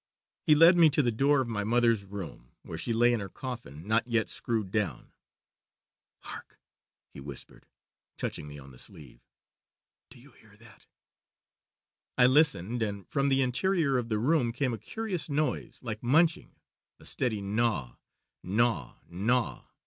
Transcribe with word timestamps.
He 0.47 0.55
led 0.55 0.77
me 0.77 0.89
to 0.89 1.03
the 1.03 1.11
door 1.11 1.41
of 1.41 1.47
my 1.47 1.63
mother's 1.63 2.05
room, 2.05 2.53
where 2.63 2.75
she 2.79 2.91
lay 2.91 3.13
in 3.13 3.19
her 3.19 3.29
coffin, 3.29 3.87
not 3.87 4.07
yet 4.07 4.29
screwed 4.29 4.71
down. 4.71 5.13
'Hark!' 6.23 6.59
he 7.13 7.19
whispered, 7.19 7.67
touching 8.17 8.47
me 8.47 8.57
on 8.57 8.71
the 8.71 8.79
sleeve, 8.79 9.21
'do 10.09 10.17
you 10.17 10.31
hear 10.31 10.57
that?' 10.57 10.87
"I 12.17 12.25
listened, 12.25 12.81
and 12.81 13.07
from 13.11 13.29
the 13.29 13.43
interior 13.43 13.99
of 13.99 14.09
the 14.09 14.17
room 14.17 14.51
came 14.51 14.73
a 14.73 14.79
curious 14.79 15.29
noise 15.29 15.83
like 15.83 16.01
munching 16.01 16.55
a 16.99 17.05
steady 17.05 17.39
gnaw, 17.43 17.97
gnaw, 18.41 18.95
gnaw. 19.07 19.65